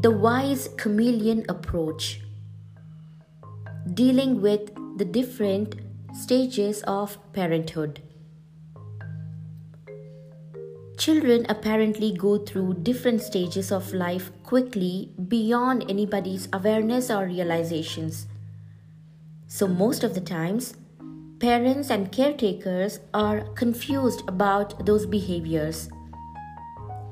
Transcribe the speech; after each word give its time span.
the 0.00 0.12
wise 0.12 0.68
chameleon 0.76 1.44
approach, 1.48 2.20
dealing 3.94 4.40
with 4.40 4.70
the 4.96 5.04
different 5.04 5.74
stages 6.14 6.84
of 6.84 7.18
parenthood. 7.32 8.00
Children 10.96 11.46
apparently 11.48 12.12
go 12.12 12.38
through 12.38 12.74
different 12.82 13.22
stages 13.22 13.72
of 13.72 13.92
life 13.92 14.30
quickly 14.44 15.10
beyond 15.26 15.84
anybody's 15.88 16.48
awareness 16.52 17.10
or 17.10 17.26
realizations. 17.26 18.28
So, 19.48 19.66
most 19.66 20.04
of 20.04 20.14
the 20.14 20.20
times, 20.20 20.74
parents 21.40 21.90
and 21.90 22.12
caretakers 22.12 23.00
are 23.12 23.40
confused 23.54 24.22
about 24.28 24.86
those 24.86 25.06
behaviors. 25.06 25.88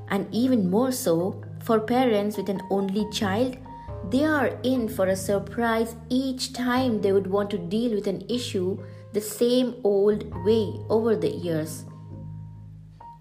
And 0.08 0.32
even 0.32 0.70
more 0.70 0.92
so, 0.92 1.42
for 1.66 1.80
parents 1.80 2.36
with 2.36 2.48
an 2.48 2.62
only 2.70 3.10
child, 3.10 3.56
they 4.10 4.24
are 4.24 4.56
in 4.62 4.88
for 4.88 5.08
a 5.08 5.16
surprise 5.16 5.96
each 6.08 6.52
time 6.52 7.00
they 7.00 7.12
would 7.12 7.26
want 7.26 7.50
to 7.50 7.58
deal 7.58 7.92
with 7.92 8.06
an 8.06 8.24
issue 8.30 8.78
the 9.12 9.20
same 9.20 9.74
old 9.82 10.24
way 10.44 10.72
over 10.88 11.16
the 11.16 11.28
years. 11.28 11.84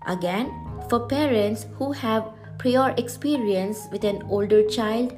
Again, 0.06 0.54
for 0.90 1.08
parents 1.08 1.66
who 1.78 1.92
have 1.92 2.30
prior 2.60 2.94
experience 2.98 3.88
with 3.92 4.04
an 4.04 4.22
older 4.30 4.62
child, 4.70 5.18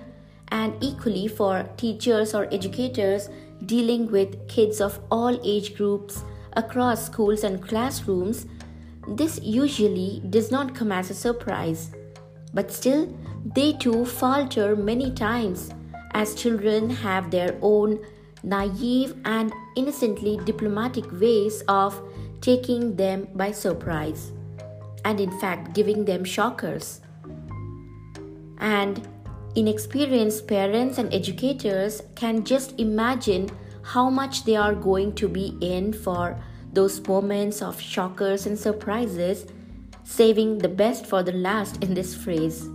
and 0.50 0.74
equally 0.82 1.28
for 1.28 1.70
teachers 1.76 2.34
or 2.34 2.48
educators 2.54 3.30
dealing 3.66 4.10
with 4.10 4.48
kids 4.48 4.80
of 4.80 5.02
all 5.12 5.38
age 5.44 5.76
groups 5.76 6.24
across 6.54 7.06
schools 7.06 7.44
and 7.44 7.62
classrooms, 7.62 8.46
this 9.10 9.42
usually 9.44 10.22
does 10.30 10.50
not 10.50 10.74
come 10.74 10.94
as 10.94 11.10
a 11.10 11.14
surprise. 11.14 11.92
But 12.54 12.72
still, 12.72 13.14
they 13.56 13.74
too 13.74 14.06
falter 14.06 14.76
many 14.76 15.12
times 15.12 15.72
as 16.12 16.36
children 16.36 16.90
have 16.90 17.30
their 17.32 17.58
own 17.62 18.00
naive 18.44 19.16
and 19.26 19.52
innocently 19.76 20.38
diplomatic 20.46 21.06
ways 21.12 21.64
of 21.68 22.02
taking 22.42 22.96
them 22.96 23.28
by 23.36 23.52
surprise 23.52 24.32
and 25.06 25.20
in 25.20 25.32
fact 25.40 25.74
giving 25.74 26.06
them 26.06 26.24
shockers. 26.24 27.02
And 28.60 29.08
inexperienced 29.56 30.48
parents 30.48 30.98
and 30.98 31.14
educators 31.14 32.02
can 32.16 32.44
just 32.44 32.80
imagine 32.80 33.50
how 33.82 34.10
much 34.10 34.44
they 34.44 34.56
are 34.56 34.76
going 34.76 35.14
to 35.16 35.28
be 35.28 35.58
in 35.62 35.94
for 35.94 36.38
those 36.74 37.00
moments 37.08 37.62
of 37.62 37.80
shockers 37.80 38.46
and 38.46 38.60
surprises, 38.60 39.46
saving 40.08 40.58
the 40.60 40.70
best 40.70 41.06
for 41.06 41.22
the 41.22 41.34
last 41.34 41.84
in 41.84 41.94
this 41.94 42.16
phrase. 42.16 42.70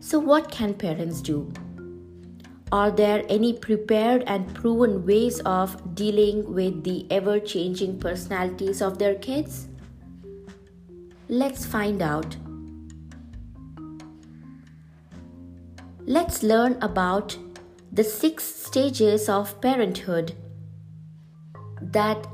So, 0.00 0.18
what 0.18 0.50
can 0.50 0.74
parents 0.74 1.20
do? 1.20 1.52
Are 2.72 2.90
there 2.90 3.24
any 3.28 3.52
prepared 3.52 4.24
and 4.26 4.52
proven 4.52 5.06
ways 5.06 5.38
of 5.40 5.94
dealing 5.94 6.52
with 6.52 6.82
the 6.82 7.06
ever 7.10 7.38
changing 7.38 8.00
personalities 8.00 8.82
of 8.82 8.98
their 8.98 9.14
kids? 9.14 9.68
Let's 11.28 11.64
find 11.64 12.02
out. 12.02 12.36
Let's 16.04 16.42
learn 16.42 16.78
about 16.82 17.36
the 17.92 18.02
six 18.02 18.44
stages 18.44 19.28
of 19.28 19.60
parenthood 19.60 20.34
that 21.80 22.26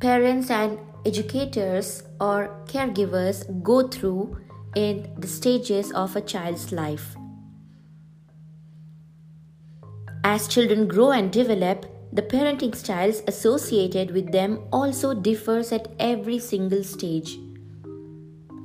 parents 0.00 0.50
and 0.50 0.78
educators 1.04 2.02
or 2.20 2.64
caregivers 2.66 3.44
go 3.62 3.88
through 3.88 4.38
in 4.74 5.10
the 5.18 5.26
stages 5.26 5.92
of 5.92 6.16
a 6.16 6.20
child's 6.20 6.72
life. 6.72 7.16
As 10.24 10.48
children 10.48 10.86
grow 10.88 11.10
and 11.10 11.32
develop, 11.32 11.86
the 12.12 12.22
parenting 12.22 12.74
styles 12.74 13.22
associated 13.26 14.10
with 14.10 14.32
them 14.32 14.60
also 14.72 15.14
differs 15.14 15.72
at 15.72 15.88
every 15.98 16.38
single 16.38 16.82
stage 16.82 17.38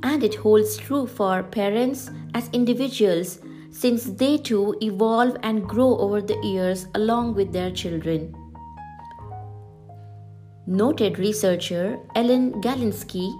and 0.03 0.23
it 0.23 0.35
holds 0.35 0.77
true 0.77 1.07
for 1.07 1.41
parents 1.43 2.11
as 2.33 2.49
individuals 2.51 3.39
since 3.71 4.03
they 4.03 4.37
too 4.37 4.75
evolve 4.81 5.35
and 5.43 5.67
grow 5.67 5.97
over 5.97 6.21
the 6.21 6.39
years 6.43 6.87
along 6.93 7.33
with 7.33 7.51
their 7.51 7.71
children. 7.71 8.35
Noted 10.65 11.19
researcher 11.19 11.99
Ellen 12.15 12.61
Galinsky 12.61 13.33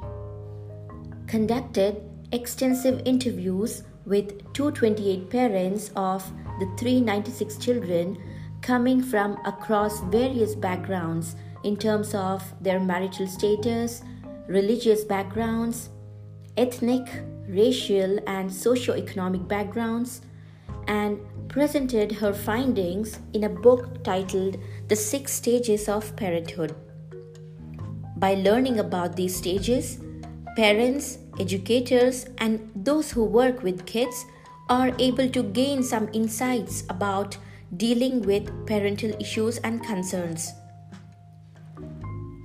conducted 1.26 2.02
extensive 2.34 3.02
interviews 3.06 3.84
with 4.06 4.52
228 4.52 5.30
parents 5.30 5.90
of 5.96 6.22
the 6.60 6.66
396 6.78 7.56
children 7.60 8.18
coming 8.62 9.02
from 9.02 9.38
across 9.46 10.02
various 10.12 10.54
backgrounds 10.54 11.38
in 11.64 11.78
terms 11.78 12.14
of 12.14 12.44
their 12.60 12.82
marital 12.82 13.26
status, 13.26 14.04
religious 14.50 15.06
backgrounds, 15.06 15.92
ethnic, 16.58 17.08
racial, 17.48 18.20
and 18.28 18.52
socio-economic 18.52 19.48
backgrounds 19.48 20.24
and 20.90 21.18
presented 21.48 22.12
her 22.12 22.34
findings 22.34 23.20
in 23.32 23.46
a 23.46 23.50
book 23.50 24.04
titled 24.04 24.58
The 24.90 24.96
Six 24.98 25.32
Stages 25.32 25.88
of 25.88 26.14
Parenthood. 26.18 26.76
By 28.18 28.36
learning 28.36 28.80
about 28.80 29.16
these 29.16 29.36
stages, 29.36 30.00
parents, 30.56 31.18
educators, 31.40 32.26
and 32.38 32.72
those 32.76 33.12
who 33.12 33.26
work 33.26 33.64
with 33.64 33.86
kids 33.86 34.26
are 34.70 34.92
able 35.00 35.30
to 35.30 35.44
gain 35.44 35.84
some 35.84 36.10
insights 36.14 36.84
about 36.90 37.38
dealing 37.76 38.22
with 38.22 38.68
parental 38.68 39.12
issues 39.20 39.58
and 39.60 39.84
concerns. 39.84 40.54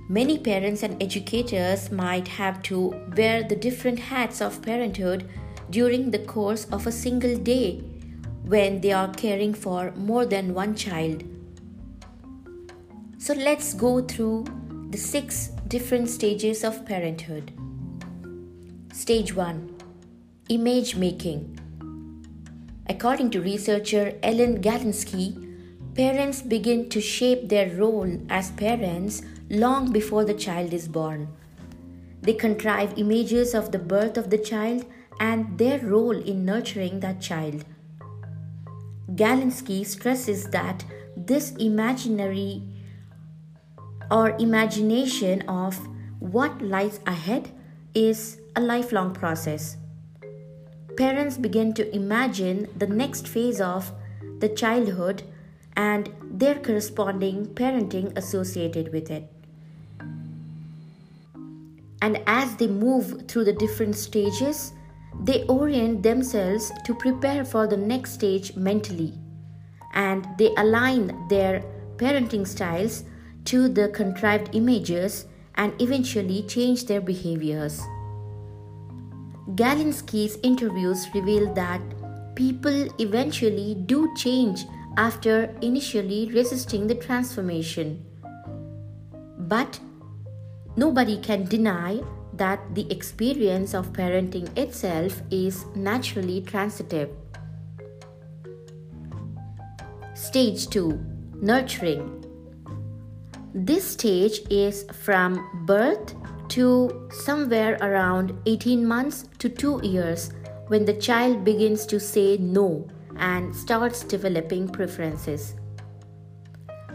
Many 0.09 0.39
parents 0.39 0.81
and 0.81 1.01
educators 1.03 1.91
might 1.91 2.27
have 2.27 2.63
to 2.63 2.95
wear 3.15 3.43
the 3.43 3.55
different 3.55 3.99
hats 3.99 4.41
of 4.41 4.61
parenthood 4.63 5.29
during 5.69 6.09
the 6.09 6.17
course 6.17 6.65
of 6.71 6.87
a 6.87 6.91
single 6.91 7.37
day 7.37 7.83
when 8.43 8.81
they 8.81 8.91
are 8.91 9.13
caring 9.13 9.53
for 9.53 9.91
more 9.91 10.25
than 10.25 10.55
one 10.55 10.73
child. 10.73 11.23
So 13.19 13.35
let's 13.35 13.75
go 13.75 14.01
through 14.01 14.45
the 14.89 14.97
six 14.97 15.51
different 15.69 16.09
stages 16.09 16.63
of 16.63 16.83
parenthood. 16.83 17.51
Stage 18.91 19.35
1 19.35 19.75
Image 20.49 20.95
Making. 20.95 21.59
According 22.89 23.29
to 23.31 23.41
researcher 23.41 24.17
Ellen 24.23 24.63
Galinsky, 24.63 25.27
parents 25.93 26.41
begin 26.41 26.89
to 26.89 26.99
shape 26.99 27.49
their 27.49 27.69
role 27.75 28.19
as 28.29 28.49
parents 28.53 29.21
long 29.51 29.91
before 29.91 30.25
the 30.25 30.33
child 30.33 30.73
is 30.73 30.87
born. 30.87 31.27
They 32.23 32.33
contrive 32.33 32.97
images 32.97 33.53
of 33.53 33.71
the 33.71 33.77
birth 33.77 34.17
of 34.17 34.31
the 34.31 34.39
child 34.39 34.87
and 35.19 35.55
their 35.59 35.77
role 35.77 36.17
in 36.17 36.45
nurturing 36.45 36.99
that 37.01 37.21
child. 37.21 37.63
Galinsky 39.13 39.85
stresses 39.85 40.45
that 40.45 40.83
this 41.15 41.51
imaginary 41.57 42.63
or 44.11 44.31
imagination 44.39 45.41
of 45.47 45.87
what 46.19 46.61
lies 46.61 46.99
ahead 47.05 47.51
is 47.93 48.39
a 48.55 48.61
lifelong 48.61 49.13
process. 49.13 49.77
Parents 50.97 51.37
begin 51.37 51.73
to 51.73 51.95
imagine 51.95 52.67
the 52.75 52.87
next 52.87 53.27
phase 53.27 53.61
of 53.61 53.91
the 54.39 54.49
childhood 54.49 55.23
and 55.75 56.09
their 56.21 56.55
corresponding 56.55 57.45
parenting 57.47 58.15
associated 58.17 58.91
with 58.91 59.09
it. 59.09 59.31
And 62.01 62.21
as 62.27 62.55
they 62.55 62.67
move 62.67 63.27
through 63.27 63.45
the 63.45 63.53
different 63.53 63.95
stages, 63.95 64.73
they 65.21 65.43
orient 65.45 66.03
themselves 66.03 66.71
to 66.85 66.93
prepare 66.95 67.43
for 67.43 67.67
the 67.67 67.77
next 67.77 68.13
stage 68.13 68.55
mentally. 68.55 69.13
And 69.93 70.27
they 70.37 70.53
align 70.55 71.27
their 71.27 71.63
parenting 71.97 72.47
styles 72.47 73.03
to 73.49 73.67
the 73.67 73.89
contrived 73.89 74.55
images 74.55 75.25
and 75.55 75.73
eventually 75.81 76.43
change 76.43 76.85
their 76.85 77.01
behaviors. 77.01 77.81
Galinsky's 79.55 80.37
interviews 80.43 81.07
reveal 81.13 81.53
that 81.53 81.81
people 82.35 82.87
eventually 82.99 83.75
do 83.85 84.13
change 84.15 84.65
after 84.97 85.53
initially 85.61 86.31
resisting 86.33 86.87
the 86.87 86.95
transformation. 86.95 88.05
But 89.37 89.79
Nobody 90.79 91.17
can 91.17 91.43
deny 91.43 92.01
that 92.33 92.73
the 92.73 92.89
experience 92.89 93.73
of 93.73 93.91
parenting 93.91 94.47
itself 94.57 95.21
is 95.29 95.65
naturally 95.75 96.39
transitive. 96.39 97.09
Stage 100.13 100.69
2 100.69 100.97
Nurturing. 101.41 102.28
This 103.53 103.83
stage 103.83 104.41
is 104.51 104.85
from 104.93 105.65
birth 105.65 106.13
to 106.49 107.09
somewhere 107.11 107.77
around 107.81 108.39
18 108.45 108.85
months 108.85 109.27
to 109.39 109.49
2 109.49 109.81
years 109.83 110.31
when 110.67 110.85
the 110.85 110.93
child 110.93 111.43
begins 111.43 111.87
to 111.87 111.99
say 111.99 112.37
no 112.37 112.87
and 113.17 113.55
starts 113.55 114.03
developing 114.03 114.67
preferences. 114.67 115.55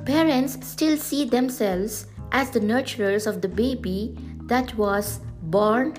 Parents 0.05 0.65
still 0.67 0.97
see 0.97 1.25
themselves 1.25 2.07
as 2.31 2.51
the 2.51 2.61
nurturers 2.61 3.27
of 3.27 3.43
the 3.43 3.49
baby 3.49 4.17
that 4.43 4.77
was 4.77 5.21
born 5.43 5.95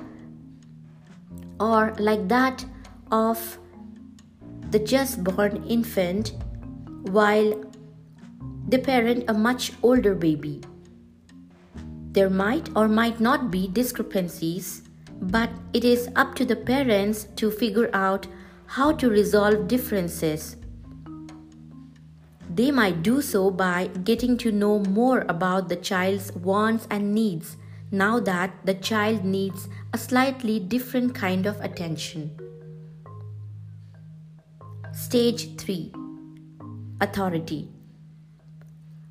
or 1.60 1.94
like 2.00 2.28
that 2.30 2.66
of 3.12 3.60
the 4.72 4.80
just 4.80 5.24
born 5.24 5.64
infant 5.68 6.34
while 7.12 7.54
they 8.68 8.78
parent 8.78 9.26
a 9.28 9.34
much 9.34 9.72
older 9.84 10.16
baby. 10.16 10.62
There 12.12 12.30
might 12.30 12.70
or 12.76 12.88
might 12.88 13.20
not 13.20 13.52
be 13.52 13.68
discrepancies, 13.68 14.82
but 15.22 15.50
it 15.74 15.84
is 15.84 16.10
up 16.16 16.36
to 16.36 16.46
the 16.46 16.56
parents 16.56 17.26
to 17.36 17.52
figure 17.52 17.90
out 17.94 18.28
how 18.68 18.92
to 18.94 19.10
resolve 19.10 19.68
differences 19.68 20.56
they 22.56 22.72
might 22.72 23.04
do 23.04 23.22
so 23.22 23.52
by 23.52 23.88
getting 24.06 24.38
to 24.38 24.50
know 24.50 24.80
more 24.80 25.26
about 25.28 25.68
the 25.68 25.76
child's 25.76 26.32
wants 26.36 26.88
and 26.90 27.14
needs 27.14 27.58
now 27.92 28.18
that 28.20 28.54
the 28.64 28.74
child 28.74 29.26
needs 29.26 29.68
a 29.92 29.98
slightly 29.98 30.58
different 30.60 31.14
kind 31.14 31.46
of 31.46 31.60
attention. 31.60 32.32
Stage 34.94 35.58
3 35.58 35.94
Authority 37.02 37.75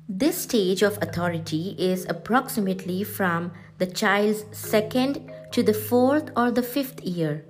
This 0.07 0.37
stage 0.37 0.83
of 0.83 0.99
authority 1.01 1.75
is 1.79 2.05
approximately 2.07 3.03
from 3.03 3.51
the 3.79 3.87
child's 3.87 4.45
second 4.51 5.31
to 5.51 5.63
the 5.63 5.73
fourth 5.73 6.29
or 6.37 6.51
the 6.51 6.61
fifth 6.61 7.01
year. 7.01 7.43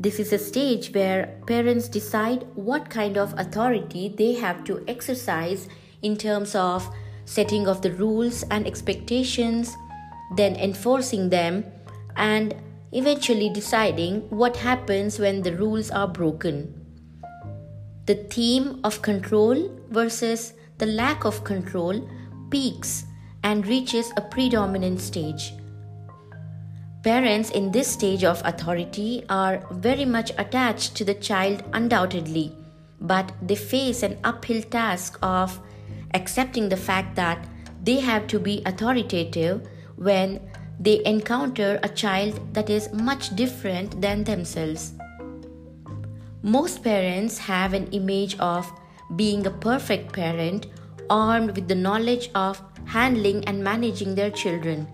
This 0.00 0.18
is 0.18 0.32
a 0.32 0.38
stage 0.38 0.94
where 0.94 1.38
parents 1.46 1.88
decide 1.88 2.46
what 2.54 2.88
kind 2.88 3.18
of 3.18 3.38
authority 3.38 4.08
they 4.08 4.32
have 4.32 4.64
to 4.64 4.82
exercise 4.88 5.68
in 6.00 6.16
terms 6.16 6.54
of 6.54 6.88
setting 7.26 7.68
of 7.68 7.82
the 7.82 7.92
rules 7.92 8.44
and 8.44 8.66
expectations, 8.66 9.76
then 10.36 10.56
enforcing 10.56 11.28
them, 11.28 11.66
and 12.16 12.54
eventually 12.92 13.50
deciding 13.50 14.22
what 14.30 14.56
happens 14.56 15.18
when 15.18 15.42
the 15.42 15.54
rules 15.54 15.90
are 15.90 16.08
broken. 16.08 16.72
The 18.06 18.14
theme 18.14 18.80
of 18.84 19.02
control 19.02 19.70
versus 19.90 20.54
the 20.78 20.86
lack 20.86 21.24
of 21.24 21.44
control 21.44 22.08
peaks 22.50 23.06
and 23.42 23.66
reaches 23.66 24.12
a 24.16 24.20
predominant 24.20 25.00
stage. 25.00 25.54
Parents 27.02 27.50
in 27.50 27.72
this 27.72 27.88
stage 27.88 28.22
of 28.22 28.40
authority 28.44 29.24
are 29.28 29.66
very 29.72 30.04
much 30.04 30.30
attached 30.38 30.94
to 30.96 31.04
the 31.04 31.14
child, 31.14 31.64
undoubtedly, 31.72 32.54
but 33.00 33.32
they 33.42 33.56
face 33.56 34.04
an 34.04 34.18
uphill 34.22 34.62
task 34.62 35.18
of 35.20 35.60
accepting 36.14 36.68
the 36.68 36.76
fact 36.76 37.16
that 37.16 37.44
they 37.82 37.98
have 37.98 38.28
to 38.28 38.38
be 38.38 38.62
authoritative 38.66 39.66
when 39.96 40.40
they 40.78 41.04
encounter 41.04 41.80
a 41.82 41.88
child 41.88 42.38
that 42.54 42.70
is 42.70 42.92
much 42.92 43.34
different 43.34 44.00
than 44.00 44.22
themselves. 44.22 44.92
Most 46.42 46.82
parents 46.82 47.38
have 47.38 47.72
an 47.72 47.86
image 47.88 48.38
of 48.38 48.72
being 49.16 49.46
a 49.46 49.50
perfect 49.50 50.12
parent 50.12 50.66
armed 51.10 51.54
with 51.54 51.68
the 51.68 51.74
knowledge 51.74 52.30
of 52.34 52.62
handling 52.86 53.44
and 53.44 53.62
managing 53.62 54.14
their 54.14 54.30
children. 54.30 54.86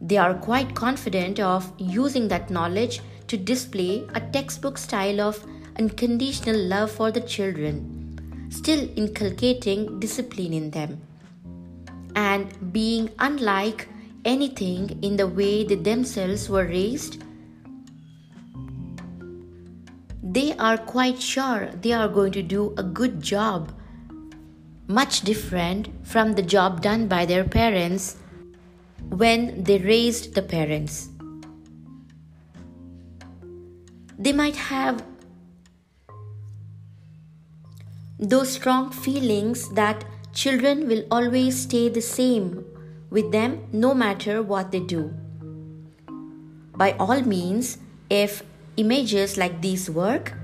They 0.00 0.16
are 0.16 0.34
quite 0.34 0.74
confident 0.74 1.38
of 1.38 1.72
using 1.78 2.28
that 2.28 2.50
knowledge 2.50 3.00
to 3.28 3.36
display 3.36 4.04
a 4.14 4.20
textbook 4.20 4.76
style 4.78 5.20
of 5.20 5.44
unconditional 5.78 6.56
love 6.56 6.90
for 6.90 7.10
the 7.10 7.20
children, 7.20 8.48
still 8.50 8.88
inculcating 8.96 10.00
discipline 10.00 10.52
in 10.52 10.70
them, 10.70 11.00
and 12.16 12.72
being 12.72 13.10
unlike 13.18 13.88
anything 14.24 14.98
in 15.02 15.16
the 15.16 15.26
way 15.26 15.64
they 15.64 15.76
themselves 15.76 16.48
were 16.48 16.66
raised. 16.66 17.22
They 20.32 20.56
are 20.56 20.78
quite 20.78 21.20
sure 21.20 21.68
they 21.82 21.92
are 21.92 22.08
going 22.08 22.32
to 22.32 22.42
do 22.42 22.72
a 22.78 22.82
good 22.82 23.20
job, 23.20 23.70
much 24.86 25.20
different 25.20 25.90
from 26.04 26.32
the 26.32 26.42
job 26.42 26.80
done 26.80 27.06
by 27.06 27.26
their 27.26 27.44
parents 27.44 28.16
when 29.10 29.62
they 29.64 29.76
raised 29.76 30.34
the 30.34 30.40
parents. 30.40 31.10
They 34.18 34.32
might 34.32 34.56
have 34.56 35.04
those 38.18 38.52
strong 38.52 38.90
feelings 38.90 39.68
that 39.74 40.02
children 40.32 40.88
will 40.88 41.04
always 41.10 41.60
stay 41.60 41.90
the 41.90 42.00
same 42.00 42.64
with 43.10 43.32
them 43.32 43.66
no 43.70 43.92
matter 43.92 44.42
what 44.42 44.72
they 44.72 44.80
do. 44.80 45.12
By 46.74 46.92
all 46.92 47.20
means, 47.20 47.76
if 48.08 48.42
images 48.76 49.36
like 49.36 49.60
these 49.60 49.88
work, 49.90 50.34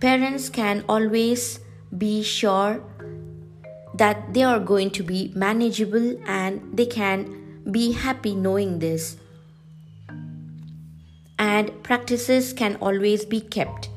parents 0.00 0.48
can 0.48 0.84
always 0.88 1.60
be 1.96 2.22
sure 2.22 2.82
that 3.94 4.34
they 4.34 4.42
are 4.42 4.58
going 4.58 4.90
to 4.90 5.02
be 5.02 5.32
manageable 5.34 6.18
and 6.26 6.76
they 6.76 6.86
can 6.86 7.62
be 7.70 7.92
happy 7.92 8.34
knowing 8.34 8.78
this. 8.78 9.16
And 11.38 11.82
practices 11.82 12.52
can 12.52 12.76
always 12.76 13.24
be 13.24 13.40
kept. 13.40 13.90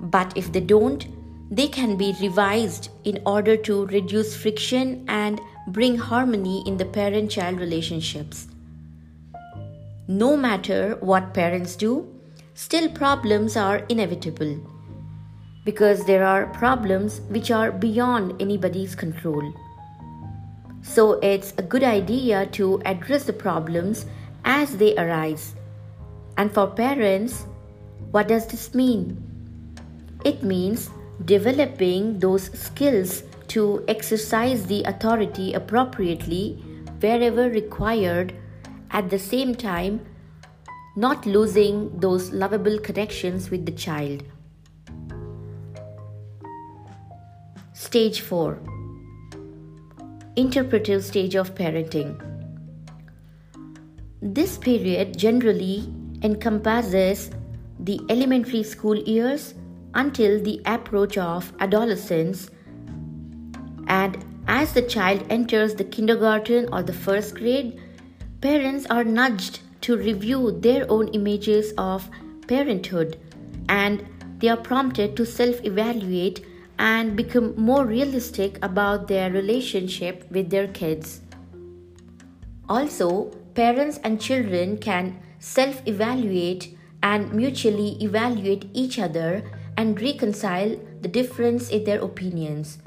But 0.00 0.36
if 0.36 0.52
they 0.52 0.60
don't, 0.60 1.06
they 1.50 1.68
can 1.68 1.96
be 1.96 2.14
revised 2.20 2.90
in 3.04 3.20
order 3.24 3.56
to 3.56 3.86
reduce 3.86 4.36
friction 4.36 5.04
and 5.08 5.40
bring 5.68 5.96
harmony 5.96 6.62
in 6.66 6.76
the 6.76 6.84
parent 6.84 7.30
child 7.30 7.60
relationships. 7.60 8.48
No 10.08 10.36
matter 10.36 10.96
what 11.00 11.34
parents 11.34 11.76
do, 11.76 12.15
still 12.56 12.88
problems 12.88 13.54
are 13.54 13.84
inevitable 13.90 14.58
because 15.66 16.06
there 16.06 16.24
are 16.24 16.46
problems 16.54 17.20
which 17.28 17.50
are 17.50 17.70
beyond 17.70 18.40
anybody's 18.40 18.94
control. 18.94 19.52
So 20.80 21.20
it's 21.20 21.52
a 21.58 21.62
good 21.62 21.84
idea 21.84 22.46
to 22.52 22.80
address 22.86 23.24
the 23.24 23.34
problems 23.34 24.06
as 24.46 24.78
they 24.78 24.96
arise. 24.96 25.54
And 26.38 26.50
for 26.50 26.66
parents, 26.66 27.44
what 28.10 28.28
does 28.28 28.46
this 28.46 28.74
mean? 28.74 29.22
It 30.24 30.42
means 30.42 30.88
developing 31.26 32.18
those 32.20 32.50
skills 32.58 33.22
to 33.48 33.84
exercise 33.86 34.64
the 34.64 34.82
authority 34.84 35.52
appropriately 35.52 36.54
wherever 37.00 37.50
required, 37.50 38.32
at 38.92 39.10
the 39.10 39.18
same 39.18 39.54
time, 39.54 40.00
not 40.96 41.26
losing 41.26 41.98
those 42.00 42.32
lovable 42.32 42.78
connections 42.78 43.50
with 43.50 43.66
the 43.66 43.72
child. 43.72 44.22
Stage 47.74 48.22
4 48.22 48.58
interpretive 50.36 51.02
stage 51.02 51.34
of 51.34 51.54
parenting. 51.54 52.14
This 54.20 54.58
period 54.58 55.16
generally 55.18 55.90
encompasses 56.22 57.30
the 57.80 57.98
elementary 58.10 58.62
school 58.62 58.96
years 58.96 59.54
until 59.94 60.42
the 60.42 60.60
approach 60.66 61.16
of 61.16 61.52
adolescence, 61.60 62.50
and 63.86 64.22
as 64.46 64.74
the 64.74 64.82
child 64.82 65.24
enters 65.30 65.74
the 65.74 65.84
kindergarten 65.84 66.68
or 66.70 66.82
the 66.82 66.92
first 66.92 67.34
grade, 67.34 67.80
parents 68.42 68.86
are 68.90 69.04
nudged 69.04 69.60
to 69.86 69.96
review 69.96 70.50
their 70.60 70.84
own 70.90 71.06
images 71.08 71.72
of 71.78 72.10
parenthood 72.48 73.16
and 73.68 74.04
they 74.38 74.48
are 74.48 74.56
prompted 74.56 75.16
to 75.16 75.24
self 75.24 75.64
evaluate 75.64 76.44
and 76.78 77.16
become 77.16 77.54
more 77.56 77.84
realistic 77.86 78.58
about 78.62 79.06
their 79.06 79.30
relationship 79.30 80.26
with 80.30 80.50
their 80.50 80.66
kids. 80.68 81.20
Also, 82.68 83.30
parents 83.54 84.00
and 84.02 84.20
children 84.20 84.76
can 84.76 85.22
self 85.38 85.80
evaluate 85.86 86.76
and 87.02 87.32
mutually 87.32 87.96
evaluate 88.02 88.68
each 88.74 88.98
other 88.98 89.44
and 89.76 90.00
reconcile 90.00 90.76
the 91.00 91.08
difference 91.08 91.70
in 91.70 91.84
their 91.84 92.00
opinions. 92.00 92.78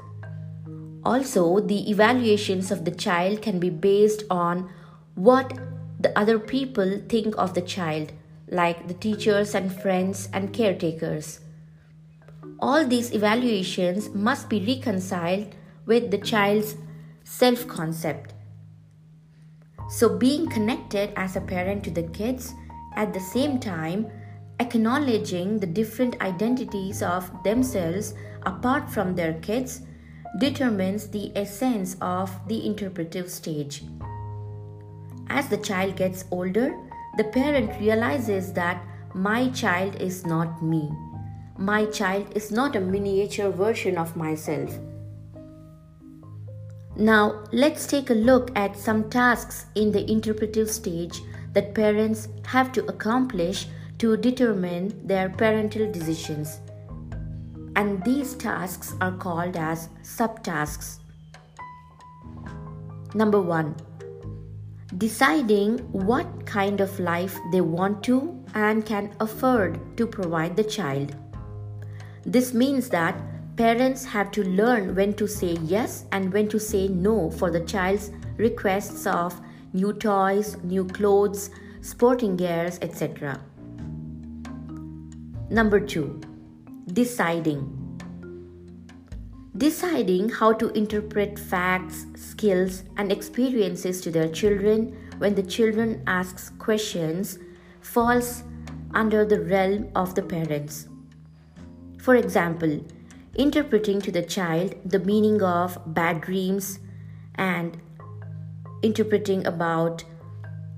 Also, 1.02 1.60
the 1.60 1.90
evaluations 1.90 2.70
of 2.70 2.84
the 2.84 2.90
child 2.90 3.40
can 3.40 3.58
be 3.58 3.70
based 3.70 4.24
on 4.28 4.68
what 5.14 5.58
the 6.00 6.18
other 6.18 6.38
people 6.38 7.00
think 7.08 7.36
of 7.38 7.54
the 7.54 7.62
child, 7.62 8.12
like 8.48 8.88
the 8.88 8.94
teachers 8.94 9.54
and 9.54 9.72
friends 9.72 10.28
and 10.32 10.52
caretakers 10.52 11.40
all 12.60 12.86
these 12.86 13.12
evaluations 13.12 14.10
must 14.10 14.48
be 14.48 14.60
reconciled 14.64 15.54
with 15.86 16.10
the 16.10 16.18
child's 16.18 16.76
self 17.24 17.66
concept. 17.66 18.34
So, 19.88 20.08
being 20.08 20.48
connected 20.48 21.12
as 21.16 21.36
a 21.36 21.40
parent 21.40 21.84
to 21.84 21.90
the 21.90 22.04
kids 22.04 22.52
at 22.94 23.12
the 23.12 23.20
same 23.20 23.58
time 23.58 24.10
acknowledging 24.60 25.58
the 25.58 25.66
different 25.66 26.20
identities 26.20 27.02
of 27.02 27.30
themselves 27.44 28.14
apart 28.44 28.90
from 28.90 29.14
their 29.14 29.34
kids 29.40 29.80
determines 30.38 31.08
the 31.08 31.32
essence 31.34 31.96
of 32.00 32.30
the 32.46 32.66
interpretive 32.66 33.30
stage. 33.30 33.82
As 35.30 35.48
the 35.48 35.56
child 35.56 35.96
gets 35.96 36.24
older, 36.32 36.76
the 37.16 37.24
parent 37.24 37.80
realizes 37.80 38.52
that 38.54 38.84
my 39.14 39.48
child 39.50 39.94
is 40.02 40.26
not 40.26 40.62
me. 40.62 40.90
My 41.56 41.86
child 41.86 42.26
is 42.34 42.50
not 42.50 42.74
a 42.74 42.80
miniature 42.80 43.50
version 43.50 43.96
of 43.96 44.16
myself. 44.16 44.76
Now, 46.96 47.44
let's 47.52 47.86
take 47.86 48.10
a 48.10 48.14
look 48.14 48.50
at 48.56 48.76
some 48.76 49.08
tasks 49.08 49.66
in 49.76 49.92
the 49.92 50.10
interpretive 50.10 50.68
stage 50.68 51.20
that 51.52 51.74
parents 51.74 52.28
have 52.44 52.72
to 52.72 52.84
accomplish 52.86 53.68
to 53.98 54.16
determine 54.16 55.06
their 55.06 55.30
parental 55.30 55.90
decisions. 55.90 56.58
And 57.76 58.02
these 58.04 58.34
tasks 58.34 58.94
are 59.00 59.12
called 59.12 59.56
as 59.56 59.88
subtasks. 60.02 60.98
Number 63.14 63.40
one, 63.40 63.76
deciding 64.98 65.78
what 65.92 66.46
kind 66.46 66.80
of 66.80 66.98
life 66.98 67.38
they 67.52 67.60
want 67.60 68.02
to 68.04 68.44
and 68.54 68.84
can 68.84 69.14
afford 69.20 69.96
to 69.96 70.06
provide 70.06 70.56
the 70.56 70.64
child. 70.64 71.14
This 72.24 72.52
means 72.52 72.88
that 72.90 73.16
parents 73.56 74.04
have 74.04 74.30
to 74.32 74.42
learn 74.42 74.94
when 74.94 75.14
to 75.14 75.28
say 75.28 75.52
yes 75.62 76.06
and 76.12 76.32
when 76.32 76.48
to 76.48 76.58
say 76.58 76.88
no 76.88 77.30
for 77.30 77.50
the 77.50 77.60
child's 77.60 78.10
requests 78.36 79.06
of 79.06 79.40
new 79.72 79.92
toys, 79.92 80.56
new 80.62 80.84
clothes, 80.84 81.50
sporting 81.80 82.36
gears, 82.36 82.78
etc. 82.82 83.40
Number 85.50 85.80
two, 85.80 86.20
deciding. 86.92 87.79
Deciding 89.60 90.30
how 90.30 90.54
to 90.54 90.70
interpret 90.70 91.38
facts, 91.38 92.06
skills, 92.16 92.82
and 92.96 93.12
experiences 93.12 94.00
to 94.00 94.10
their 94.10 94.28
children 94.28 94.96
when 95.18 95.34
the 95.34 95.42
children 95.42 96.02
asks 96.06 96.48
questions 96.58 97.38
falls 97.82 98.42
under 98.94 99.22
the 99.22 99.38
realm 99.38 99.90
of 99.94 100.14
the 100.14 100.22
parents. 100.22 100.88
For 101.98 102.14
example, 102.14 102.80
interpreting 103.34 104.00
to 104.00 104.10
the 104.10 104.22
child 104.22 104.76
the 104.86 104.98
meaning 104.98 105.42
of 105.42 105.78
bad 105.92 106.22
dreams 106.22 106.78
and 107.34 107.76
interpreting 108.82 109.46
about 109.46 110.04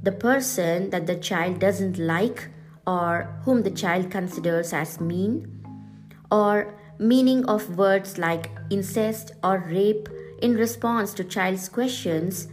the 0.02 0.10
person 0.10 0.90
that 0.90 1.06
the 1.06 1.14
child 1.14 1.60
doesn't 1.60 1.98
like 1.98 2.48
or 2.84 3.32
whom 3.44 3.62
the 3.62 3.70
child 3.70 4.10
considers 4.10 4.72
as 4.72 5.00
mean 5.00 5.46
or 6.32 6.74
meaning 7.02 7.44
of 7.46 7.76
words 7.76 8.16
like 8.16 8.50
incest 8.70 9.32
or 9.42 9.58
rape 9.68 10.08
in 10.40 10.54
response 10.54 11.12
to 11.14 11.24
child's 11.24 11.68
questions 11.68 12.48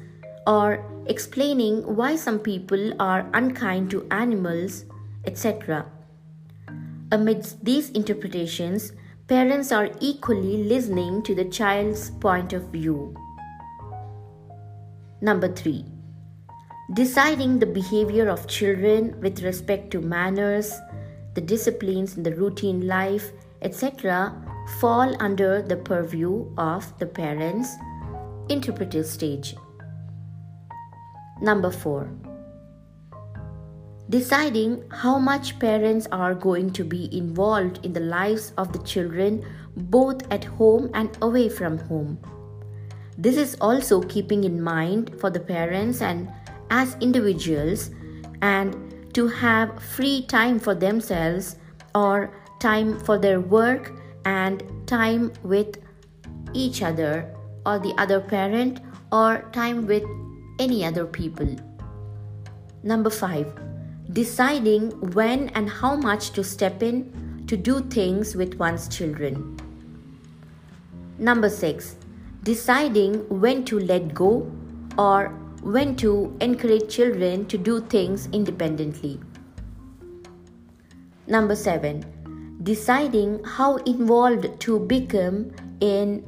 or 0.48 0.84
explaining 1.06 1.82
why 1.96 2.16
some 2.16 2.40
people 2.40 2.94
are 3.00 3.30
unkind 3.34 3.92
to 3.92 4.08
animals, 4.12 4.86
etc. 5.26 5.86
Amidst 7.12 7.64
these 7.64 7.90
interpretations, 7.92 8.92
parents 9.28 9.72
are 9.72 9.90
equally 10.00 10.64
listening 10.64 11.22
to 11.24 11.36
the 11.36 11.46
child's 11.46 12.10
point 12.10 12.54
of 12.54 12.64
view. 12.70 13.16
Number 15.22 15.54
3. 15.54 15.86
Deciding 16.94 17.60
the 17.60 17.66
behavior 17.68 18.30
of 18.30 18.48
children 18.48 19.20
with 19.22 19.44
respect 19.44 19.92
to 19.92 20.02
manners, 20.02 20.74
the 21.36 21.42
disciplines 21.42 22.18
in 22.18 22.24
the 22.24 22.34
routine 22.36 22.88
life, 22.88 23.32
etc., 23.62 24.34
fall 24.80 25.16
under 25.20 25.62
the 25.62 25.78
purview 25.78 26.46
of 26.58 26.98
the 27.00 27.06
parents' 27.06 27.76
interpretive 28.50 29.06
stage. 29.06 29.56
Number 31.42 31.72
4. 31.72 32.10
Deciding 34.10 34.84
how 34.90 35.20
much 35.20 35.60
parents 35.60 36.08
are 36.12 36.34
going 36.34 36.72
to 36.74 36.84
be 36.84 37.16
involved 37.16 37.86
in 37.86 37.94
the 37.94 38.00
lives 38.00 38.54
of 38.58 38.74
the 38.74 38.80
children 38.80 39.46
both 39.76 40.22
at 40.32 40.44
home 40.44 40.90
and 40.94 41.18
away 41.22 41.48
from 41.48 41.78
home. 41.78 42.20
This 43.18 43.38
is 43.38 43.56
also 43.62 44.02
keeping 44.02 44.44
in 44.44 44.62
mind 44.62 45.20
for 45.20 45.30
the 45.30 45.40
parents 45.40 46.02
and 46.02 46.32
as 46.72 46.96
individuals 47.02 47.92
and 48.42 49.14
to 49.14 49.28
have 49.28 49.82
free 49.82 50.26
time 50.26 50.60
for 50.60 50.74
themselves 50.74 51.58
or 51.94 52.32
time 52.60 53.00
for 53.00 53.18
their 53.18 53.40
work 53.40 53.94
and 54.26 54.64
time 54.88 55.32
with 55.44 55.78
each 56.54 56.82
other 56.82 57.34
or 57.66 57.80
the 57.80 57.94
other 57.98 58.20
parent 58.20 58.82
or 59.12 59.50
time 59.52 59.88
with 59.88 60.04
any 60.60 60.84
other 60.86 61.06
people. 61.06 61.56
Number 62.84 63.10
5. 63.10 63.54
Deciding 64.14 64.92
when 65.14 65.50
and 65.50 65.70
how 65.70 65.96
much 65.96 66.32
to 66.32 66.44
step 66.44 66.82
in 66.84 67.44
to 67.48 67.58
do 67.58 67.82
things 67.82 68.36
with 68.36 68.56
one's 68.56 68.88
children. 68.88 69.58
Number 71.18 71.50
6. 71.50 71.96
Deciding 72.44 73.16
when 73.42 73.66
to 73.66 73.80
let 73.80 74.14
go 74.14 74.50
or 74.98 75.30
when 75.62 75.96
to 75.98 76.36
encourage 76.40 76.90
children 76.90 77.46
to 77.48 77.58
do 77.58 77.82
things 77.82 78.30
independently. 78.32 79.20
Number 81.28 81.56
7. 81.56 82.19
Deciding 82.62 83.44
how 83.44 83.78
involved 83.78 84.60
to 84.62 84.80
become 84.80 85.52
in 85.80 86.24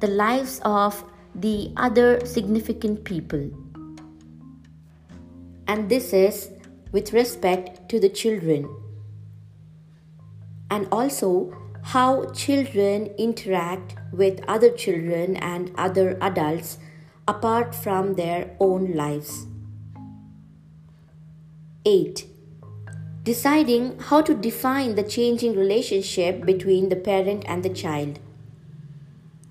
the 0.00 0.06
lives 0.06 0.60
of 0.64 1.04
the 1.34 1.72
other 1.76 2.24
significant 2.24 3.04
people. 3.04 3.50
And 5.66 5.88
this 5.88 6.12
is 6.12 6.50
with 6.92 7.12
respect 7.12 7.88
to 7.88 7.98
the 7.98 8.08
children. 8.08 8.68
And 10.70 10.86
also 10.92 11.56
how 11.82 12.26
children 12.30 13.06
interact 13.18 13.96
with 14.12 14.42
other 14.48 14.70
children 14.70 15.36
and 15.36 15.72
other 15.76 16.18
adults 16.20 16.78
apart 17.28 17.74
from 17.74 18.14
their 18.14 18.56
own 18.60 18.92
lives. 18.92 19.46
8. 21.84 22.35
Deciding 23.26 23.98
how 23.98 24.22
to 24.22 24.36
define 24.36 24.94
the 24.94 25.02
changing 25.02 25.56
relationship 25.56 26.46
between 26.46 26.90
the 26.90 26.94
parent 26.94 27.44
and 27.48 27.64
the 27.64 27.68
child. 27.68 28.20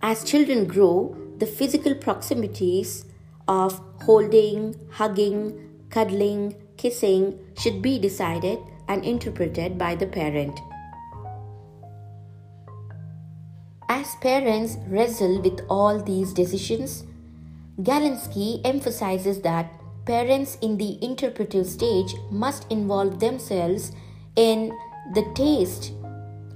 As 0.02 0.24
children 0.24 0.66
grow, 0.66 1.18
the 1.40 1.46
physical 1.46 1.94
proximities 1.94 3.04
of 3.50 3.82
holding, 4.04 4.76
hugging, 4.92 5.88
cuddling, 5.90 6.56
kissing 6.78 7.38
should 7.60 7.82
be 7.82 8.00
decided 8.00 8.60
and 8.88 9.04
interpreted 9.04 9.78
by 9.78 9.94
the 9.94 10.08
parent. 10.08 10.58
As 13.90 14.16
parents 14.22 14.78
wrestle 14.88 15.42
with 15.42 15.60
all 15.68 16.02
these 16.02 16.32
decisions, 16.32 17.04
Galinsky 17.82 18.62
emphasizes 18.64 19.42
that 19.42 19.70
parents 20.06 20.58
in 20.62 20.78
the 20.78 21.04
interpretive 21.04 21.68
stage 21.68 22.14
must 22.30 22.72
involve 22.72 23.20
themselves 23.20 23.92
in 24.36 24.78
the 25.14 25.26
taste 25.34 25.94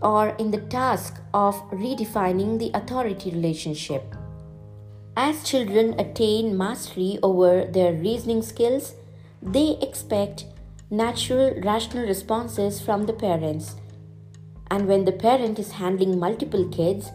or 0.01 0.29
in 0.37 0.51
the 0.51 0.61
task 0.61 1.19
of 1.33 1.55
redefining 1.71 2.57
the 2.59 2.71
authority 2.73 3.31
relationship. 3.31 4.15
As 5.17 5.43
children 5.43 5.99
attain 5.99 6.57
mastery 6.57 7.19
over 7.21 7.65
their 7.65 7.93
reasoning 7.93 8.41
skills, 8.41 8.93
they 9.41 9.77
expect 9.81 10.45
natural, 10.89 11.59
rational 11.61 12.05
responses 12.05 12.79
from 12.79 13.05
the 13.05 13.13
parents. 13.13 13.75
And 14.71 14.87
when 14.87 15.05
the 15.05 15.11
parent 15.11 15.59
is 15.59 15.71
handling 15.73 16.19
multiple 16.19 16.69
kids, 16.69 17.11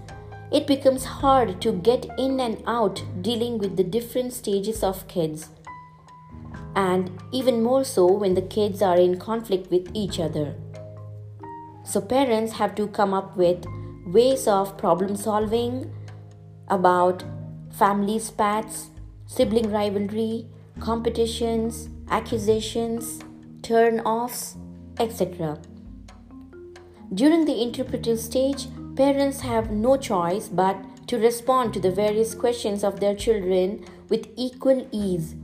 it 0.52 0.66
becomes 0.66 1.04
hard 1.04 1.60
to 1.62 1.72
get 1.72 2.06
in 2.18 2.40
and 2.40 2.62
out 2.66 3.02
dealing 3.22 3.58
with 3.58 3.76
the 3.76 3.84
different 3.84 4.32
stages 4.32 4.82
of 4.82 5.08
kids. 5.08 5.48
And 6.76 7.11
even 7.33 7.62
more 7.62 7.85
so 7.85 8.11
when 8.11 8.35
the 8.35 8.43
kids 8.43 8.83
are 8.83 8.97
in 8.97 9.19
conflict 9.19 9.71
with 9.71 9.88
each 9.95 10.19
other. 10.19 10.54
So, 11.85 12.00
parents 12.00 12.54
have 12.54 12.75
to 12.76 12.87
come 12.88 13.12
up 13.14 13.37
with 13.37 13.64
ways 14.07 14.49
of 14.49 14.76
problem 14.78 15.16
solving 15.16 15.93
about 16.69 17.23
family 17.71 18.19
spats, 18.19 18.90
sibling 19.26 19.71
rivalry, 19.71 20.47
competitions, 20.81 21.88
accusations, 22.09 23.21
turn 23.62 24.00
offs, 24.00 24.57
etc. 24.99 25.59
During 27.12 27.45
the 27.45 27.62
interpretive 27.62 28.19
stage, 28.19 28.66
parents 28.97 29.40
have 29.40 29.71
no 29.71 29.97
choice 29.97 30.49
but 30.49 30.76
to 31.09 31.19
respond 31.19 31.75
to 31.75 31.81
the 31.81 31.90
various 31.90 32.35
questions 32.35 32.83
of 32.83 33.00
their 33.00 33.14
children 33.14 33.85
with 34.09 34.28
equal 34.37 34.88
ease. 34.90 35.35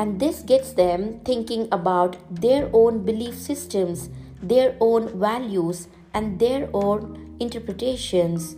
And 0.00 0.18
this 0.18 0.40
gets 0.40 0.72
them 0.72 1.20
thinking 1.26 1.68
about 1.70 2.16
their 2.34 2.70
own 2.72 3.04
belief 3.04 3.34
systems, 3.34 4.08
their 4.42 4.74
own 4.80 5.20
values 5.20 5.88
and 6.14 6.38
their 6.38 6.70
own 6.72 7.36
interpretations. 7.38 8.56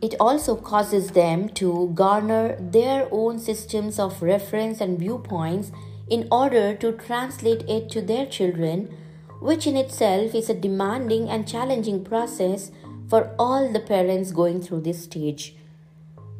It 0.00 0.14
also 0.20 0.54
causes 0.54 1.10
them 1.10 1.48
to 1.60 1.90
garner 1.94 2.56
their 2.60 3.08
own 3.10 3.40
systems 3.40 3.98
of 3.98 4.22
reference 4.22 4.80
and 4.80 4.96
viewpoints 4.96 5.72
in 6.08 6.28
order 6.30 6.76
to 6.76 6.92
translate 6.92 7.68
it 7.68 7.90
to 7.90 8.00
their 8.00 8.26
children, 8.26 8.96
which 9.40 9.66
in 9.66 9.76
itself 9.76 10.36
is 10.36 10.48
a 10.48 10.54
demanding 10.54 11.28
and 11.28 11.48
challenging 11.48 12.04
process 12.04 12.70
for 13.08 13.34
all 13.40 13.72
the 13.72 13.80
parents 13.80 14.30
going 14.30 14.62
through 14.62 14.82
this 14.82 15.02
stage. 15.02 15.56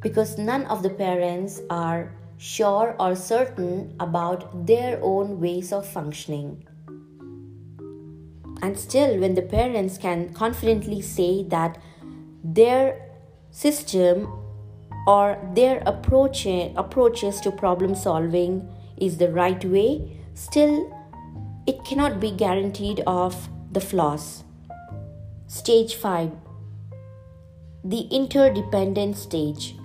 Because 0.01 0.39
none 0.39 0.67
of 0.67 0.85
the 0.85 0.91
parents 0.91 1.61
are 1.69 2.13
sure 2.45 2.95
or 3.01 3.17
certain 3.17 3.97
about 3.99 4.67
their 4.67 4.99
own 5.03 5.41
ways 5.41 5.73
of 5.73 5.87
functioning. 5.89 6.67
And 8.61 8.79
still, 8.79 9.19
when 9.19 9.35
the 9.35 9.43
parents 9.43 9.97
can 9.97 10.35
confidently 10.35 11.01
say 11.01 11.45
that 11.45 11.79
their 12.43 13.01
system 13.51 14.27
or 15.07 15.39
their 15.55 15.83
approach, 15.87 16.47
approaches 16.77 17.41
to 17.41 17.51
problem 17.51 17.95
solving 17.95 18.69
is 18.99 19.17
the 19.17 19.31
right 19.33 19.65
way, 19.65 20.21
still 20.35 20.93
it 21.67 21.83
cannot 21.85 22.21
be 22.21 22.31
guaranteed 22.31 23.01
of 23.07 23.49
the 23.73 23.81
flaws. 23.81 24.45
Stage 25.47 25.95
5 25.95 26.31
The 27.85 28.03
interdependent 28.21 29.17
stage. 29.17 29.77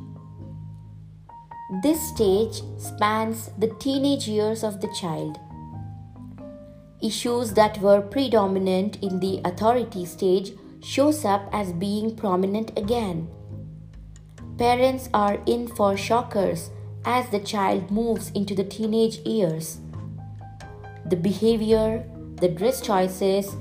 This 1.71 2.01
stage 2.01 2.63
spans 2.79 3.51
the 3.59 3.67
teenage 3.79 4.27
years 4.27 4.63
of 4.63 4.81
the 4.81 4.91
child. 4.99 5.38
Issues 6.99 7.53
that 7.53 7.77
were 7.77 8.01
predominant 8.01 8.97
in 9.03 9.19
the 9.19 9.39
authority 9.45 10.03
stage 10.05 10.53
shows 10.81 11.23
up 11.23 11.47
as 11.53 11.71
being 11.71 12.15
prominent 12.15 12.75
again. 12.75 13.29
Parents 14.57 15.09
are 15.13 15.38
in 15.45 15.67
for 15.67 15.95
shockers 15.95 16.71
as 17.05 17.29
the 17.29 17.39
child 17.39 17.91
moves 17.91 18.31
into 18.31 18.55
the 18.55 18.63
teenage 18.63 19.19
years. 19.19 19.77
The 21.05 21.17
behavior, 21.17 22.03
the 22.38 22.49
dress 22.49 22.81
choices, 22.81 23.55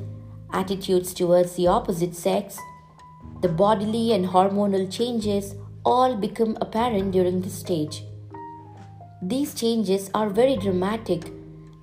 attitudes 0.54 1.12
towards 1.12 1.56
the 1.56 1.66
opposite 1.66 2.16
sex, 2.16 2.58
the 3.42 3.48
bodily 3.48 4.14
and 4.14 4.24
hormonal 4.24 4.90
changes 4.90 5.54
all 5.84 6.16
become 6.16 6.56
apparent 6.60 7.12
during 7.12 7.40
this 7.40 7.54
stage. 7.54 8.04
These 9.22 9.54
changes 9.54 10.10
are 10.14 10.28
very 10.28 10.56
dramatic 10.56 11.32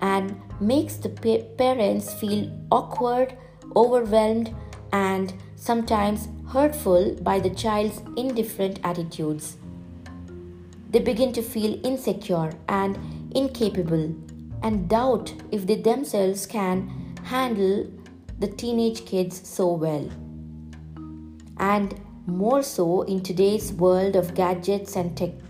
and 0.00 0.40
makes 0.60 0.96
the 0.96 1.10
pa- 1.10 1.44
parents 1.58 2.14
feel 2.14 2.50
awkward, 2.70 3.36
overwhelmed 3.74 4.54
and 4.92 5.34
sometimes 5.56 6.28
hurtful 6.48 7.14
by 7.22 7.40
the 7.40 7.50
child's 7.50 8.00
indifferent 8.16 8.80
attitudes. 8.84 9.56
They 10.90 11.00
begin 11.00 11.32
to 11.34 11.42
feel 11.42 11.80
insecure 11.84 12.52
and 12.68 12.98
incapable 13.34 14.14
and 14.62 14.88
doubt 14.88 15.34
if 15.50 15.66
they 15.66 15.76
themselves 15.76 16.46
can 16.46 17.14
handle 17.24 17.90
the 18.38 18.48
teenage 18.48 19.04
kids 19.04 19.46
so 19.46 19.72
well. 19.72 20.08
And 21.58 22.00
more 22.26 22.62
so 22.62 23.02
in 23.02 23.22
today's 23.22 23.72
world 23.72 24.16
of 24.16 24.34
gadgets 24.34 24.96
and 24.96 25.16
tech- 25.16 25.40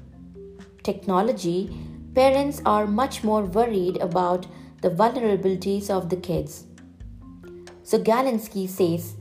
technology, 0.82 1.74
parents 2.14 2.60
are 2.66 2.86
much 2.86 3.24
more 3.24 3.44
worried 3.44 3.96
about 3.96 4.46
the 4.82 4.90
vulnerabilities 4.90 5.88
of 5.88 6.10
the 6.10 6.16
kids. 6.16 6.64
So 7.82 7.98
Galinsky 7.98 8.68
says 8.68 9.16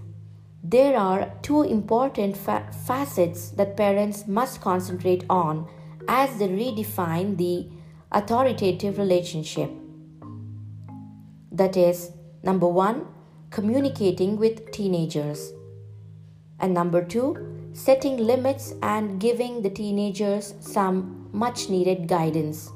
there 0.64 0.98
are 0.98 1.32
two 1.44 1.62
important 1.62 2.36
fa- 2.36 2.68
facets 2.86 3.50
that 3.52 3.78
parents 3.78 4.28
must 4.28 4.60
concentrate 4.60 5.24
on 5.30 5.68
as 6.08 6.38
they 6.38 6.48
redefine 6.48 7.38
the 7.38 7.70
authoritative 8.12 8.98
relationship. 8.98 9.72
That 11.52 11.78
is, 11.78 12.12
number 12.44 12.68
one, 12.68 13.08
communicating 13.50 14.38
with 14.38 14.72
teenagers. 14.72 15.54
And 16.60 16.74
number 16.74 17.04
two, 17.04 17.72
setting 17.74 18.18
limits 18.18 18.74
and 18.82 19.20
giving 19.20 19.62
the 19.62 19.70
teenagers 19.70 20.54
some 20.62 21.28
much 21.32 21.70
needed 21.70 22.08
guidance. 22.08 22.72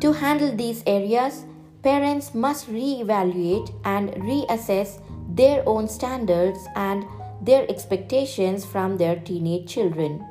To 0.00 0.12
handle 0.12 0.54
these 0.54 0.84
areas, 0.86 1.44
parents 1.82 2.34
must 2.34 2.68
re-evaluate 2.68 3.70
and 3.84 4.10
reassess 4.12 5.00
their 5.34 5.62
own 5.66 5.88
standards 5.88 6.60
and 6.76 7.04
their 7.42 7.68
expectations 7.70 8.64
from 8.64 8.96
their 8.96 9.16
teenage 9.16 9.68
children. 9.68 10.24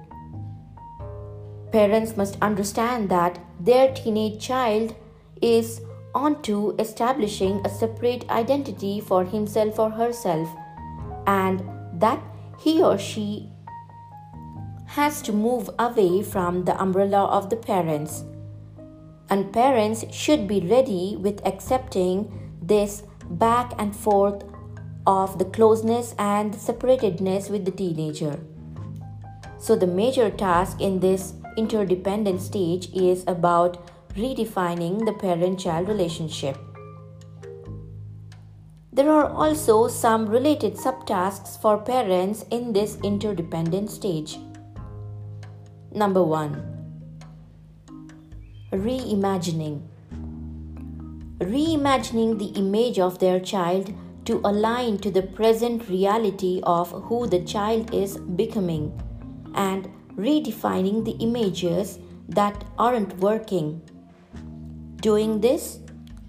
Parents 1.71 2.15
must 2.15 2.37
understand 2.41 3.09
that 3.09 3.39
their 3.59 3.93
teenage 3.93 4.39
child 4.39 4.95
is 5.41 5.81
onto 6.13 6.73
establishing 6.79 7.61
a 7.65 7.69
separate 7.69 8.29
identity 8.29 9.01
for 9.01 9.25
himself 9.25 9.77
or 9.77 9.89
herself 9.89 10.47
and 11.27 11.63
that 11.93 12.21
he 12.59 12.81
or 12.81 12.97
she 12.97 13.49
has 14.87 15.21
to 15.21 15.33
move 15.33 15.69
away 15.79 16.21
from 16.21 16.63
the 16.65 16.79
umbrella 16.81 17.25
of 17.25 17.49
the 17.49 17.55
parents. 17.55 18.23
And 19.29 19.51
parents 19.51 20.05
should 20.13 20.47
be 20.47 20.59
ready 20.59 21.17
with 21.19 21.45
accepting 21.45 22.57
this 22.61 23.03
back 23.29 23.73
and 23.77 23.95
forth 23.95 24.43
of 25.07 25.37
the 25.39 25.45
closeness 25.45 26.13
and 26.17 26.53
separatedness 26.53 27.49
with 27.49 27.65
the 27.65 27.71
teenager. 27.71 28.39
So, 29.57 29.75
the 29.75 29.87
major 29.87 30.29
task 30.29 30.79
in 30.79 30.99
this 30.99 31.33
interdependent 31.57 32.41
stage 32.41 32.89
is 32.93 33.23
about 33.27 33.87
redefining 34.15 35.05
the 35.05 35.13
parent 35.13 35.59
child 35.59 35.87
relationship. 35.87 36.57
There 38.95 39.11
are 39.11 39.27
also 39.27 39.89
some 39.89 40.25
related 40.25 40.75
subtasks 40.75 41.59
for 41.59 41.77
parents 41.77 42.45
in 42.49 42.71
this 42.71 42.97
interdependent 43.03 43.91
stage. 43.91 44.39
Number 45.91 46.23
1 46.23 46.53
Reimagining. 48.71 49.81
Reimagining 51.39 52.39
the 52.39 52.57
image 52.57 52.97
of 52.97 53.19
their 53.19 53.41
child 53.41 53.93
to 54.23 54.39
align 54.45 54.97
to 54.99 55.11
the 55.11 55.23
present 55.23 55.89
reality 55.89 56.61
of 56.63 56.91
who 57.09 57.27
the 57.27 57.43
child 57.43 57.93
is 57.93 58.15
becoming 58.17 58.93
and 59.55 59.89
redefining 60.15 61.03
the 61.03 61.17
images 61.19 61.99
that 62.29 62.63
aren't 62.77 63.17
working. 63.17 63.81
Doing 65.01 65.41
this, 65.41 65.79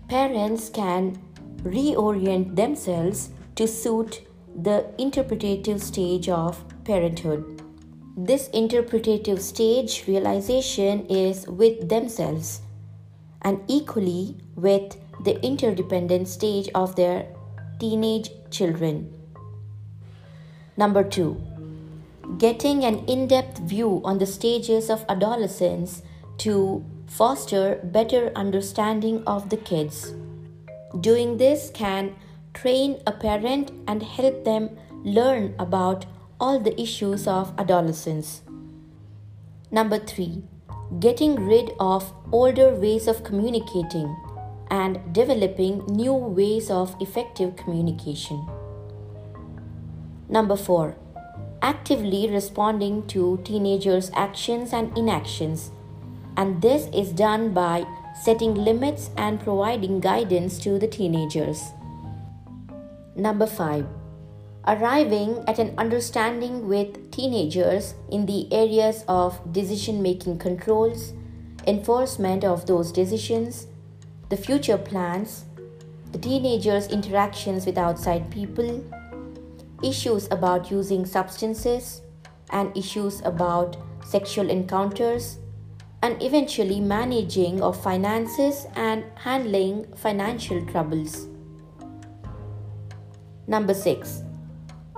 parents 0.08 0.68
can 0.68 1.16
reorient 1.62 2.56
themselves 2.56 3.30
to 3.56 3.66
suit 3.66 4.22
the 4.54 4.86
interpretative 4.98 5.82
stage 5.82 6.28
of 6.28 6.64
parenthood. 6.84 7.62
This 8.16 8.48
interpretative 8.48 9.42
stage 9.42 10.04
realization 10.06 11.06
is 11.06 11.46
with 11.46 11.88
themselves 11.88 12.62
and 13.42 13.60
equally 13.68 14.36
with 14.54 14.96
the 15.24 15.38
interdependent 15.44 16.28
stage 16.28 16.68
of 16.74 16.96
their 16.96 17.26
teenage 17.78 18.30
children. 18.50 19.12
Number 20.76 21.04
two, 21.04 21.40
getting 22.38 22.84
an 22.84 23.04
in 23.06 23.26
depth 23.28 23.58
view 23.60 24.00
on 24.04 24.18
the 24.18 24.26
stages 24.26 24.90
of 24.90 25.04
adolescence 25.08 26.02
to 26.38 26.84
foster 27.06 27.80
better 27.84 28.32
understanding 28.34 29.22
of 29.26 29.48
the 29.48 29.56
kids. 29.56 30.14
Doing 31.00 31.36
this 31.36 31.70
can 31.74 32.14
train 32.54 33.00
a 33.06 33.12
parent 33.12 33.72
and 33.86 34.02
help 34.02 34.44
them 34.44 34.70
learn 35.04 35.54
about 35.58 36.06
all 36.40 36.58
the 36.60 36.80
issues 36.80 37.26
of 37.26 37.52
adolescence. 37.58 38.42
Number 39.70 39.98
three, 39.98 40.42
getting 41.00 41.46
rid 41.46 41.72
of 41.80 42.12
older 42.32 42.74
ways 42.74 43.08
of 43.08 43.24
communicating 43.24 44.16
and 44.70 45.12
developing 45.12 45.84
new 45.86 46.14
ways 46.14 46.70
of 46.70 46.94
effective 47.00 47.56
communication. 47.56 48.46
Number 50.28 50.56
four, 50.56 50.96
actively 51.62 52.30
responding 52.30 53.06
to 53.08 53.40
teenagers' 53.44 54.10
actions 54.14 54.72
and 54.72 54.96
inactions, 54.96 55.70
and 56.36 56.62
this 56.62 56.86
is 56.92 57.12
done 57.12 57.52
by 57.52 57.84
setting 58.22 58.54
limits 58.54 59.10
and 59.16 59.40
providing 59.40 60.00
guidance 60.00 60.58
to 60.58 60.78
the 60.78 60.88
teenagers. 60.88 61.62
Number 63.14 63.46
5. 63.46 63.86
Arriving 64.66 65.44
at 65.46 65.58
an 65.58 65.74
understanding 65.78 66.66
with 66.66 67.10
teenagers 67.12 67.94
in 68.10 68.26
the 68.26 68.52
areas 68.52 69.04
of 69.06 69.52
decision 69.52 70.02
making 70.02 70.38
controls, 70.38 71.12
enforcement 71.66 72.44
of 72.44 72.66
those 72.66 72.90
decisions, 72.90 73.68
the 74.28 74.36
future 74.36 74.78
plans, 74.78 75.44
the 76.12 76.18
teenagers' 76.18 76.88
interactions 76.88 77.64
with 77.64 77.78
outside 77.78 78.30
people, 78.30 78.82
issues 79.82 80.26
about 80.30 80.70
using 80.70 81.06
substances, 81.06 82.02
and 82.50 82.76
issues 82.76 83.20
about 83.22 83.76
sexual 84.04 84.50
encounters, 84.50 85.38
and 86.06 86.22
eventually 86.22 86.78
managing 86.78 87.60
of 87.60 87.82
finances 87.82 88.66
and 88.76 89.04
handling 89.16 89.84
financial 89.96 90.64
troubles. 90.66 91.26
Number 93.48 93.74
6. 93.74 94.22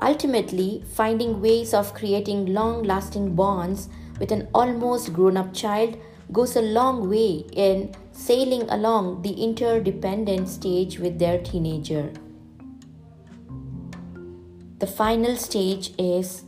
Ultimately, 0.02 0.84
finding 0.94 1.40
ways 1.40 1.72
of 1.72 1.94
creating 1.94 2.52
long 2.52 2.82
lasting 2.82 3.34
bonds 3.34 3.88
with 4.20 4.32
an 4.32 4.48
almost 4.52 5.14
grown 5.14 5.38
up 5.38 5.54
child 5.54 5.96
goes 6.30 6.56
a 6.56 6.62
long 6.62 7.08
way 7.08 7.46
in 7.52 7.94
sailing 8.12 8.68
along 8.68 9.22
the 9.22 9.32
interdependent 9.32 10.46
stage 10.46 10.98
with 10.98 11.18
their 11.18 11.38
teenager. 11.42 12.12
The 14.78 14.86
final 14.86 15.36
stage 15.36 15.92
is 15.98 16.44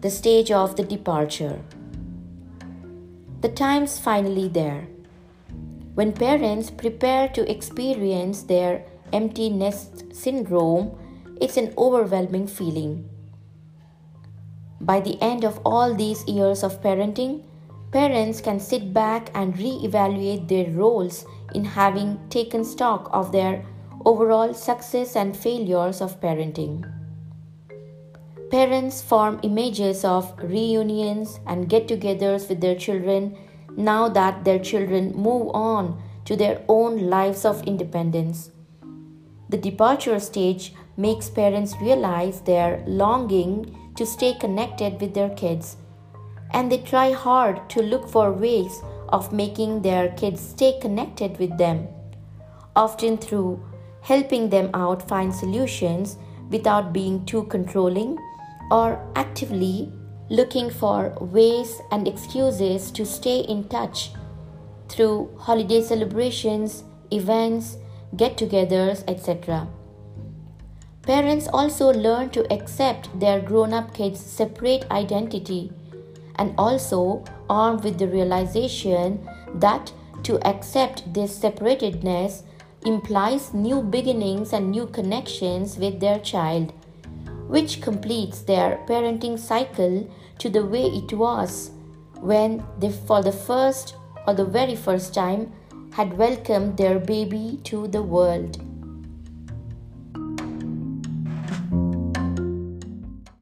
the 0.00 0.10
stage 0.10 0.50
of 0.50 0.76
the 0.76 0.82
departure. 0.82 1.60
The 3.44 3.50
time's 3.50 3.98
finally 3.98 4.48
there. 4.48 4.88
When 5.92 6.14
parents 6.14 6.70
prepare 6.70 7.28
to 7.36 7.44
experience 7.50 8.44
their 8.44 8.86
empty 9.12 9.50
nest 9.50 10.14
syndrome, 10.14 10.96
it's 11.42 11.58
an 11.58 11.74
overwhelming 11.76 12.46
feeling. 12.46 13.06
By 14.80 15.00
the 15.00 15.20
end 15.20 15.44
of 15.44 15.60
all 15.62 15.92
these 15.92 16.26
years 16.26 16.62
of 16.62 16.80
parenting, 16.80 17.42
parents 17.92 18.40
can 18.40 18.58
sit 18.58 18.94
back 18.94 19.28
and 19.34 19.58
re 19.58 19.78
evaluate 19.84 20.48
their 20.48 20.70
roles 20.70 21.26
in 21.54 21.66
having 21.66 22.18
taken 22.30 22.64
stock 22.64 23.10
of 23.12 23.30
their 23.30 23.62
overall 24.06 24.54
success 24.54 25.16
and 25.16 25.36
failures 25.36 26.00
of 26.00 26.18
parenting. 26.18 26.80
Parents 28.54 29.02
form 29.02 29.40
images 29.42 30.04
of 30.04 30.32
reunions 30.38 31.40
and 31.44 31.68
get 31.68 31.88
togethers 31.88 32.48
with 32.48 32.60
their 32.60 32.76
children 32.76 33.36
now 33.76 34.08
that 34.08 34.44
their 34.44 34.60
children 34.60 35.12
move 35.16 35.50
on 35.52 36.00
to 36.24 36.36
their 36.36 36.62
own 36.68 37.10
lives 37.10 37.44
of 37.44 37.64
independence. 37.64 38.52
The 39.48 39.56
departure 39.58 40.20
stage 40.20 40.72
makes 40.96 41.28
parents 41.28 41.74
realize 41.82 42.42
their 42.42 42.84
longing 42.86 43.76
to 43.96 44.06
stay 44.06 44.34
connected 44.34 45.00
with 45.00 45.14
their 45.14 45.30
kids, 45.30 45.76
and 46.52 46.70
they 46.70 46.78
try 46.78 47.10
hard 47.10 47.68
to 47.70 47.82
look 47.82 48.08
for 48.08 48.30
ways 48.30 48.80
of 49.08 49.32
making 49.32 49.82
their 49.82 50.10
kids 50.10 50.40
stay 50.40 50.78
connected 50.80 51.40
with 51.40 51.58
them, 51.58 51.88
often 52.76 53.18
through 53.18 53.60
helping 54.02 54.48
them 54.48 54.70
out 54.74 55.08
find 55.08 55.34
solutions 55.34 56.18
without 56.50 56.92
being 56.92 57.26
too 57.26 57.42
controlling 57.46 58.16
or 58.70 59.00
actively 59.14 59.92
looking 60.30 60.70
for 60.70 61.16
ways 61.20 61.80
and 61.90 62.08
excuses 62.08 62.90
to 62.90 63.04
stay 63.04 63.40
in 63.40 63.68
touch 63.68 64.12
through 64.88 65.30
holiday 65.38 65.82
celebrations, 65.82 66.84
events, 67.10 67.76
get 68.16 68.36
togethers, 68.36 69.04
etc. 69.08 69.68
Parents 71.02 71.48
also 71.52 71.92
learn 71.92 72.30
to 72.30 72.50
accept 72.52 73.08
their 73.20 73.40
grown 73.40 73.74
up 73.74 73.92
kids' 73.92 74.20
separate 74.20 74.90
identity 74.90 75.70
and 76.36 76.54
also 76.56 77.22
armed 77.50 77.84
with 77.84 77.98
the 77.98 78.08
realization 78.08 79.28
that 79.54 79.92
to 80.22 80.38
accept 80.46 81.12
this 81.12 81.38
separatedness 81.38 82.42
implies 82.86 83.52
new 83.52 83.82
beginnings 83.82 84.52
and 84.52 84.70
new 84.70 84.86
connections 84.86 85.76
with 85.78 86.00
their 86.00 86.18
child, 86.18 86.72
which 87.48 87.80
completes 87.80 88.42
their 88.42 88.84
parenting 88.88 89.38
cycle 89.38 90.08
to 90.38 90.48
the 90.48 90.64
way 90.64 90.86
it 90.86 91.12
was 91.12 91.70
when 92.20 92.64
they, 92.78 92.90
for 92.90 93.22
the 93.22 93.32
first 93.32 93.96
or 94.26 94.34
the 94.34 94.44
very 94.44 94.74
first 94.74 95.14
time, 95.14 95.52
had 95.92 96.16
welcomed 96.16 96.76
their 96.76 96.98
baby 96.98 97.60
to 97.64 97.86
the 97.88 98.02
world. 98.02 98.58